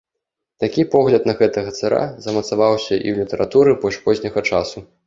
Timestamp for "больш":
3.87-4.05